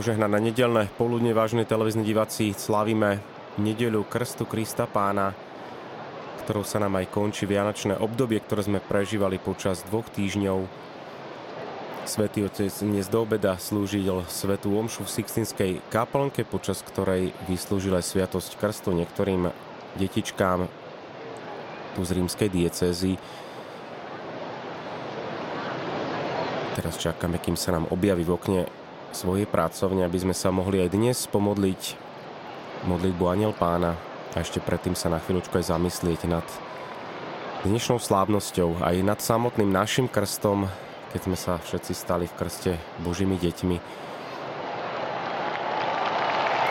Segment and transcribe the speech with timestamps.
[0.00, 3.20] Požehnané nedelné poludne, vážne televízni diváci, slávime
[3.60, 5.36] nedeľu Krstu Krista Pána,
[6.40, 10.64] ktorou sa nám aj končí vianočné obdobie, ktoré sme prežívali počas dvoch týždňov.
[12.08, 18.08] Svetý Otec dnes do obeda slúžil svetú omšu v Sixtinskej kaplnke, počas ktorej vyslúžil aj
[18.08, 19.52] sviatosť krstu niektorým
[20.00, 20.64] detičkám
[21.92, 23.20] tu z rímskej diecézy.
[26.72, 28.79] Teraz čakáme, kým sa nám objaví v okne
[29.12, 31.82] svojej pracovne, aby sme sa mohli aj dnes pomodliť
[32.86, 33.98] modlitbu Aniel Pána
[34.32, 36.46] a ešte predtým sa na chvíľučku aj zamyslieť nad
[37.60, 40.64] dnešnou slávnosťou aj nad samotným našim krstom,
[41.12, 42.72] keď sme sa všetci stali v krste
[43.04, 43.76] Božími deťmi.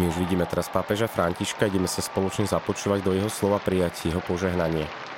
[0.00, 4.24] My už vidíme teraz pápeža Františka, ideme sa spoločne započúvať do jeho slova prijať jeho
[4.24, 5.11] požehnanie.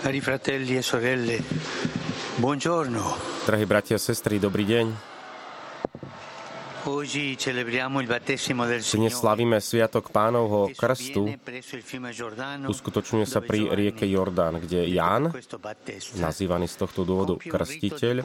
[0.00, 1.44] Cari fratelli e sorelle,
[2.36, 3.20] buongiorno.
[3.44, 5.09] Drahí bratia a sestry, dobrý deň.
[8.80, 11.28] Dnes slavíme Sviatok pánovho krstu.
[12.64, 15.28] Uskutočňuje sa pri rieke Jordán, kde Ján,
[16.16, 18.24] nazývaný z tohto dôvodu krstiteľ,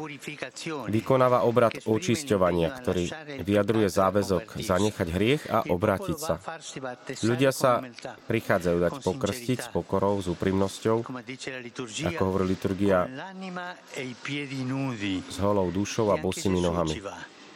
[0.88, 3.12] vykonáva obrad očisťovania, ktorý
[3.44, 6.40] vyjadruje záväzok zanechať hriech a obrátiť sa.
[7.28, 7.84] Ľudia sa
[8.32, 11.04] prichádzajú dať pokrstiť s pokorou, s úprimnosťou,
[12.08, 13.04] ako hovorí liturgia,
[15.28, 17.04] s holou dušou a bosými nohami.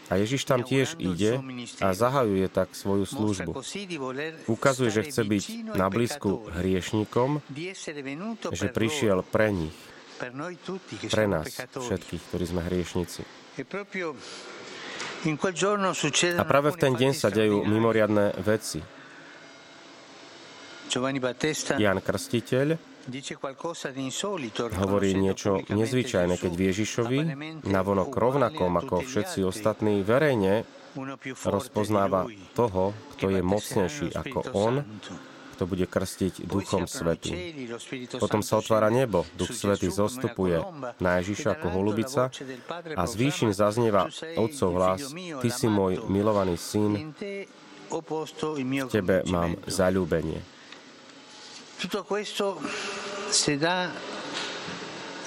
[0.09, 1.37] A Ježiš tam tiež ide
[1.85, 3.53] a zahajuje tak svoju službu.
[4.49, 5.43] Ukazuje, že chce byť
[5.77, 7.45] na blízku hriešnikom,
[8.49, 9.77] že prišiel pre nich,
[11.13, 13.21] pre nás všetkých, ktorí sme hriešnici.
[16.39, 18.81] A práve v ten deň sa dejú mimoriadné veci.
[21.77, 22.88] Jan Krstiteľ
[24.79, 27.19] hovorí niečo nezvyčajné, keď Ježišovi,
[27.65, 30.63] navonok rovnakom ako všetci ostatní, verejne
[31.45, 32.25] rozpoznáva
[32.57, 34.73] toho, kto je mocnejší ako on,
[35.59, 37.35] kto bude krstiť Duchom Svetým.
[38.15, 40.63] Potom sa otvára nebo, Duch Svetý zostupuje
[41.03, 42.31] na Ježiša ako holubica
[42.95, 44.07] a z výšin zaznieva
[44.39, 47.11] Otcov hlas, Ty si môj milovaný syn,
[47.89, 50.39] v Tebe mám zalúbenie.
[53.29, 53.89] Se dà,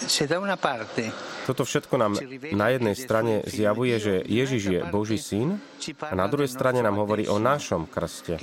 [0.07, 2.13] se da una parte toto všetko nám
[2.55, 5.59] na jednej strane zjavuje, že Ježiš je Boží syn
[5.99, 8.39] a na druhej strane nám hovorí o našom krste,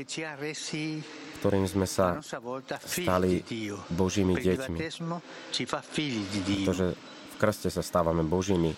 [1.40, 2.20] ktorým sme sa
[2.84, 3.40] stali
[3.88, 4.80] Božími deťmi.
[6.60, 8.76] Pretože v krste sa stávame Božími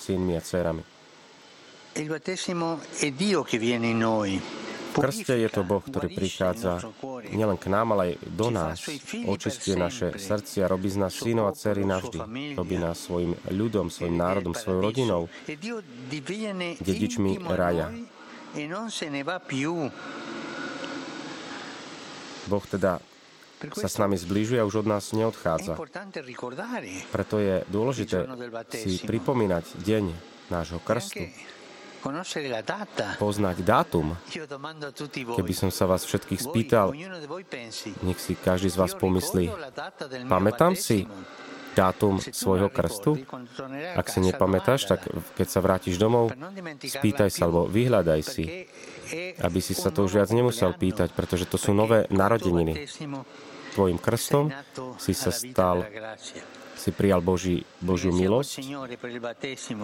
[0.00, 0.82] synmi a dcerami.
[2.00, 4.40] Il battesimo è Dio che viene in noi
[4.92, 6.82] krste je to Boh, ktorý prichádza
[7.30, 8.76] nielen k nám, ale aj do nás.
[9.26, 12.18] Očistuje naše srdcia, robí z nás synov a dcery navždy.
[12.58, 15.22] Robí nás svojim ľudom, svojim národom, svojou rodinou,
[16.80, 17.94] dedičmi raja.
[22.50, 22.98] Boh teda
[23.76, 25.76] sa s nami zbližuje a už od nás neodchádza.
[27.12, 28.24] Preto je dôležité
[28.72, 30.04] si pripomínať deň
[30.48, 31.28] nášho krstu
[33.16, 34.16] poznať dátum.
[35.36, 36.96] Keby som sa vás všetkých spýtal,
[38.02, 39.52] nech si každý z vás pomyslí,
[40.26, 41.04] pamätám si
[41.76, 43.20] dátum svojho krstu?
[43.94, 45.06] Ak si nepamätáš, tak
[45.38, 46.34] keď sa vrátiš domov,
[46.82, 48.66] spýtaj sa alebo vyhľadaj si,
[49.38, 52.88] aby si sa to už viac nemusel pýtať, pretože to sú nové narodeniny.
[53.70, 54.50] Tvojim krstom
[54.98, 55.86] si sa stal
[56.80, 58.64] si prijal Boží, Božiu milosť.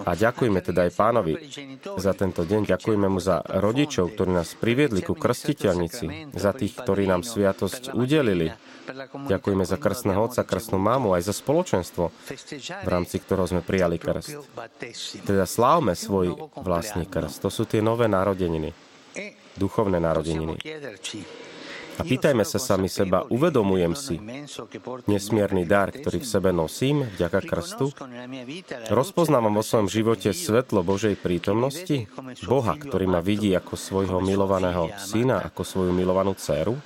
[0.09, 1.37] A ďakujeme teda aj pánovi
[2.01, 2.73] za tento deň.
[2.73, 8.57] Ďakujeme mu za rodičov, ktorí nás priviedli ku krstiteľnici, za tých, ktorí nám sviatosť udelili.
[9.27, 12.15] Ďakujeme za krstného otca, krstnú mámu, aj za spoločenstvo,
[12.87, 14.41] v rámci ktorého sme prijali krst.
[15.27, 17.43] Teda slávme svoj vlastný krst.
[17.43, 18.71] To sú tie nové narodeniny,
[19.59, 20.57] duchovné narodeniny.
[21.97, 24.17] A pýtajme sa sami seba, uvedomujem si
[25.09, 27.93] nesmierny dar, ktorý v sebe nosím vďaka krstu?
[28.93, 32.09] Rozpoznávam vo svojom živote svetlo Božej prítomnosti?
[32.45, 36.77] Boha, ktorý ma vidí ako svojho milovaného syna, ako svoju milovanú dceru?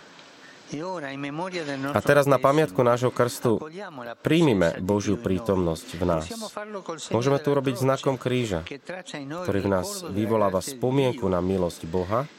[1.90, 3.58] A teraz na pamiatku nášho krstu
[4.22, 6.24] príjmime Božiu prítomnosť v nás.
[7.10, 8.62] Môžeme to urobiť znakom kríža,
[9.44, 12.30] ktorý v nás vyvoláva spomienku na milosť Boha,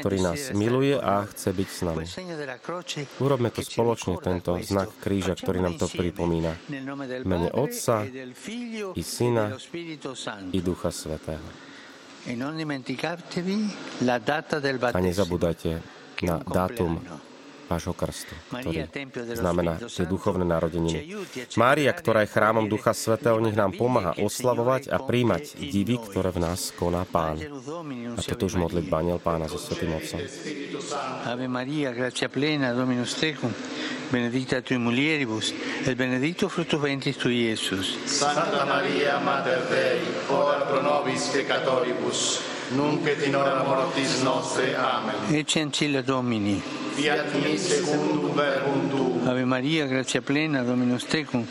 [0.00, 2.04] ktorý nás miluje a chce byť s nami.
[3.20, 6.56] Urobme to spoločne, tento znak kríža, ktorý nám to pripomína.
[7.28, 8.08] Mene Otca
[8.96, 9.52] i Syna
[10.56, 11.44] i Ducha Svetého.
[14.90, 15.70] A nezabúdajte
[16.24, 16.98] na dátum
[17.66, 18.86] vášho krstu, ktorý
[19.34, 21.18] znamená tie duchovné narodeniny.
[21.58, 26.46] Mária, ktorá je chrámom Ducha Svetého, nech nám pomáha oslavovať a príjmať divy, ktoré v
[26.46, 27.42] nás koná Pán.
[28.16, 30.22] A toto už modliť Baniel Pána so Svetým Otcom.
[31.26, 33.50] Ave Maria, gracia plena, Dominus tecum,
[34.14, 35.50] benedicta tui mulieribus,
[35.82, 37.98] et benedictus fructus ventris tui, Iesus.
[38.06, 42.40] Santa Maria, Mater Dei, ora pro nobis peccatoribus,
[42.78, 44.74] nunc et in hora mortis nostre.
[44.78, 45.34] Amen.
[45.34, 46.85] Ecce ancilla Domini.
[46.96, 49.28] Fiat mi secundum verbum tu.
[49.28, 51.44] Ave Maria, grazia plena, Dominus tecum,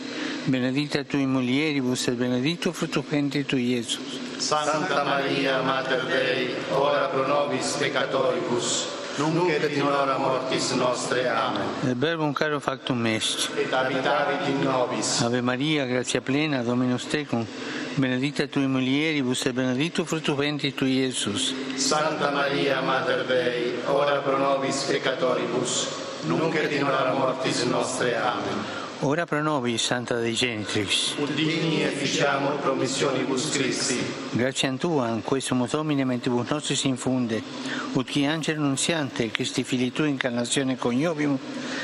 [0.45, 4.19] benedicta tui mulieribus et benedictus fructus ventris tui, Iesus.
[4.39, 11.27] Santa Maria, Mater Dei, ora pro nobis peccatoribus, nunc et in hora mortis nostre.
[11.27, 11.63] Amen.
[11.83, 13.49] Il verbum caro factum est.
[13.57, 15.21] Et habitavit in nobis.
[15.21, 17.45] Ave Maria, grazia plena, Dominus tecum,
[17.95, 21.53] benedicta tui mulieribus e benedictus fructus ventris tui, Iesus.
[21.75, 25.87] Santa Maria, Mater Dei, ora pro nobis peccatoribus,
[26.25, 28.15] nunc et in hora mortis nostre.
[28.15, 28.84] Amen.
[29.01, 31.17] Ora pro nobis, Santa Dei Genitrix.
[31.17, 33.99] Ut digni efficiamo promissionibus Christi.
[34.31, 37.43] Grazie a Tua, in questo Domine, mentibus nostris infunde,
[37.93, 41.37] ut chi angelo nunziante, Christi fili Tu, incarnazione coniovium,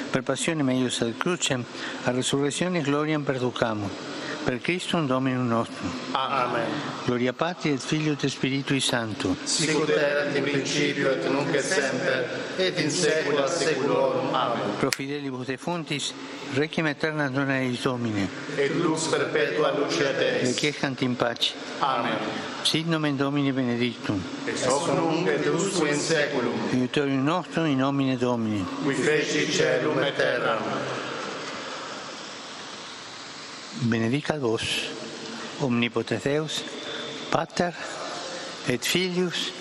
[0.09, 1.63] per passione meius ad crucem,
[2.03, 5.87] a resurrezione gloriam perducamo per Cristo un Domino nostro.
[6.11, 6.65] Amen.
[7.05, 9.35] Gloria Patri et Figlio et Spiritui Santo.
[9.43, 12.27] Sicut erat in principio et nunc et semper
[12.57, 14.33] et in saecula saeculorum.
[14.33, 14.77] Amen.
[14.79, 16.13] Pro fidelibus defuntis
[16.53, 18.27] requiem aeterna dona eis Domine.
[18.57, 20.47] Et lux perpetua luce Deis.
[20.47, 21.53] Requiescant in pace.
[21.79, 22.17] Amen.
[22.63, 24.21] Sit nomen Domini benedictum.
[24.45, 26.57] Ex hoc nunc et usque in saeculum.
[26.71, 28.65] Aiutorium nostrum in nomine Domini.
[28.83, 31.09] Qui feci celum et terram
[33.87, 34.91] benedicat vos,
[35.61, 36.63] omnipotens Deus,
[37.31, 37.73] Pater,
[38.67, 39.53] et Filius,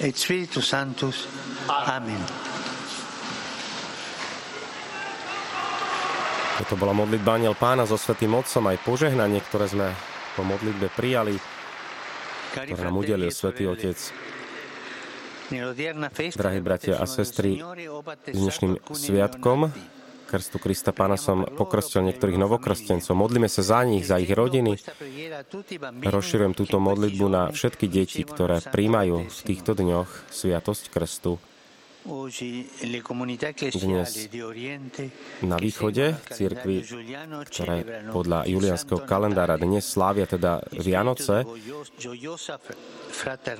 [0.00, 1.28] et Spiritus Sanctus.
[1.68, 2.20] Amen.
[6.60, 9.88] Toto bola modlitba Aniel Pána so Svetým Otcom, aj požehnanie, ktoré sme
[10.36, 11.36] po modlitbe prijali,
[12.52, 13.96] ktoré nám udelil Svetý Otec.
[16.36, 17.58] Drahí bratia a sestry,
[18.28, 19.72] dnešným sviatkom
[20.30, 23.18] krstu Krista Pána som pokrstil niektorých novokrstencov.
[23.18, 24.78] Modlíme sa za nich, za ich rodiny.
[26.06, 31.49] Rozširujem túto modlitbu na všetky deti, ktoré príjmajú v týchto dňoch sviatosť krstu.
[33.76, 34.10] Dnes
[35.44, 36.76] na východe církvy,
[37.44, 37.76] ktoré
[38.08, 41.44] podľa julianského kalendára dnes slávia teda Vianoce,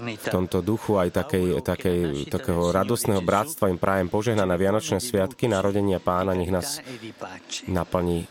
[0.00, 2.00] v tomto duchu aj takej, takej,
[2.32, 6.80] takého radosného bratstva im prajem požehnané Vianočné sviatky, narodenia pána, nech nás
[7.68, 8.24] naplní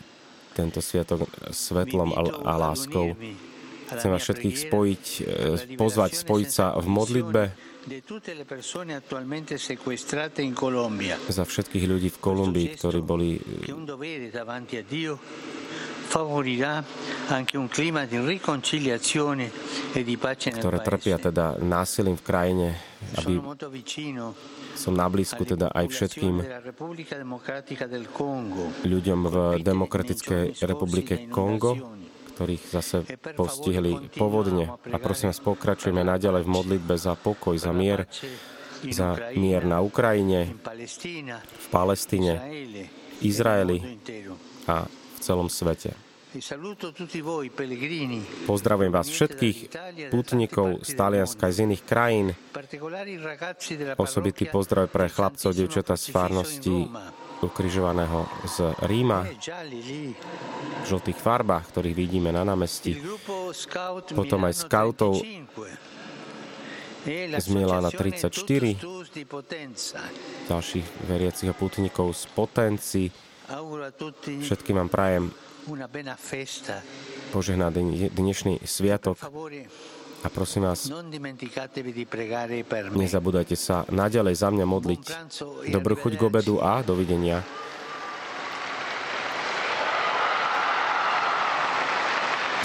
[0.58, 3.14] tento sviatok svetlom a, a láskou.
[3.90, 5.26] Chcem vás všetkých spojiť, eh,
[5.78, 7.69] pozvať, spojiť sa v modlitbe
[11.32, 13.40] za všetkých ľudí v Kolumbii, ktorí boli
[20.58, 22.66] ktoré trpia teda násilím v krajine,
[23.16, 23.38] aby
[24.74, 26.34] som na blízku teda aj všetkým
[28.84, 31.78] ľuďom v Demokratickej republike Kongo,
[32.40, 33.04] ktorých zase
[33.36, 34.72] postihli povodne.
[34.88, 38.08] A prosím vás, pokračujeme naďalej v modlitbe za pokoj, za mier,
[38.80, 40.56] za mier na Ukrajine,
[41.36, 42.40] v Palestíne,
[43.20, 44.00] Izraeli
[44.64, 45.92] a v celom svete.
[48.48, 49.58] Pozdravujem vás všetkých
[50.08, 52.26] putníkov z Talianska aj z iných krajín.
[54.00, 56.88] Osobitý pozdrav pre chlapcov, devčata z farnosti
[57.40, 63.00] ukrižovaného z Ríma v žltých farbách, ktorých vidíme na námestí.
[64.12, 65.20] Potom aj skautov
[67.40, 68.28] z Milána 34,
[70.48, 73.04] ďalších veriacich a putníkov z Potenci.
[74.20, 75.32] Všetkým vám prajem
[77.32, 79.16] požehnaný dnešný sviatok
[80.20, 80.88] a prosím vás,
[82.92, 85.02] nezabúdajte sa naďalej za mňa modliť.
[85.72, 87.40] Dobrú chuť k obedu a dovidenia.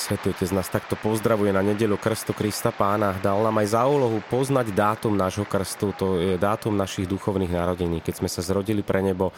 [0.06, 3.18] Svetý Otec nás takto pozdravuje na nedelu Krstu Krista Pána.
[3.26, 8.06] Dal nám aj za úlohu poznať dátum nášho krstu, to je dátum našich duchovných narodení.
[8.06, 9.34] Keď sme sa zrodili pre nebo,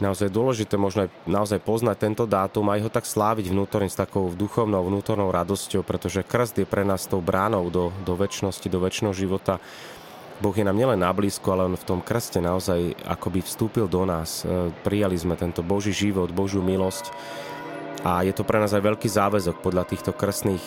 [0.00, 4.28] naozaj dôležité možno aj naozaj poznať tento dátum a ho tak sláviť vnútorne s takou
[4.32, 9.14] duchovnou, vnútornou radosťou, pretože krst je pre nás tou bránou do, do väčšnosti, do väčšného
[9.16, 9.56] života.
[10.36, 14.04] Boh je nám nielen na blízko, ale on v tom krste naozaj akoby vstúpil do
[14.04, 14.44] nás.
[14.44, 17.08] E, prijali sme tento Boží život, Božiu milosť
[18.04, 20.60] a je to pre nás aj veľký záväzok podľa týchto krstných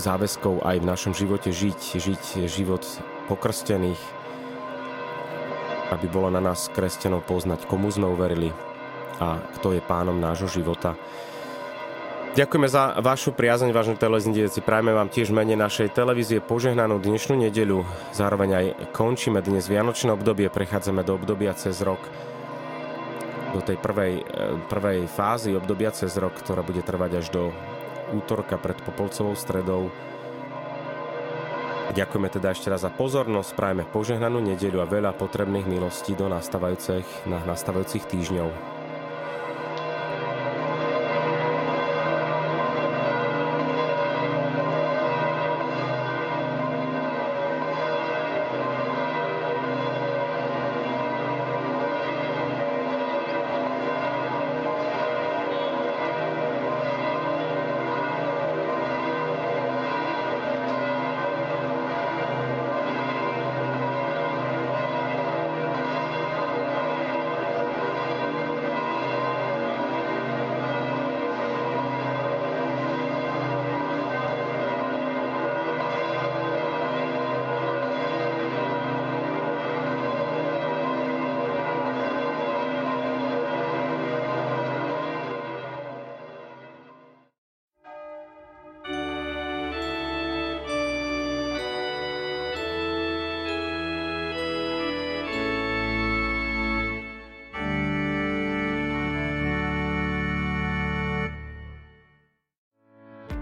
[0.00, 2.82] záväzkov aj v našom živote žiť, žiť život
[3.30, 4.00] pokrstených,
[5.92, 8.54] aby bolo na nás kresťanov poznať, komu sme uverili
[9.20, 10.96] a kto je pánom nášho života.
[12.34, 14.58] Ďakujeme za vašu priazeň, vážne televízni diváci.
[14.58, 17.86] Prajme vám tiež mene našej televízie požehnanú dnešnú nedeľu.
[18.10, 22.02] Zároveň aj končíme dnes Vianočné obdobie, prechádzame do obdobia cez rok
[23.54, 27.42] do tej prvej, e, prvej fázy obdobia cez rok, ktorá bude trvať až do
[28.10, 29.94] útorka pred Popolcovou stredou.
[31.94, 37.30] Ďakujeme teda ešte raz za pozornosť, prajeme požehnanú nedeľu a veľa potrebných milostí do nastávajúcich,
[37.30, 38.73] na nastávajúcich týždňov.